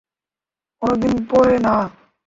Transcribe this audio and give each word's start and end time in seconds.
অনেক 0.81 0.97
দিন 1.03 1.15
পরে, 1.25 1.55
না? 1.59 1.75